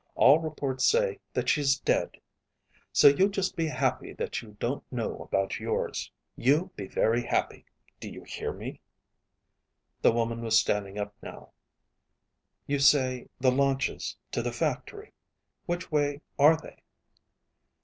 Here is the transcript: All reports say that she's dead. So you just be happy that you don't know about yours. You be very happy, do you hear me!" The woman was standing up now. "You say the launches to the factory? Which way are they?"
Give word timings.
All 0.15 0.39
reports 0.39 0.83
say 0.83 1.19
that 1.31 1.47
she's 1.47 1.77
dead. 1.77 2.17
So 2.91 3.07
you 3.07 3.29
just 3.29 3.55
be 3.55 3.67
happy 3.67 4.13
that 4.13 4.41
you 4.41 4.57
don't 4.59 4.83
know 4.91 5.17
about 5.19 5.59
yours. 5.59 6.11
You 6.35 6.71
be 6.75 6.87
very 6.87 7.21
happy, 7.23 7.65
do 7.99 8.09
you 8.09 8.23
hear 8.23 8.51
me!" 8.51 8.81
The 10.01 10.11
woman 10.11 10.41
was 10.41 10.57
standing 10.57 10.97
up 10.97 11.13
now. 11.21 11.51
"You 12.65 12.79
say 12.79 13.27
the 13.39 13.51
launches 13.51 14.17
to 14.31 14.41
the 14.41 14.51
factory? 14.51 15.13
Which 15.67 15.91
way 15.91 16.21
are 16.39 16.57
they?" 16.57 16.81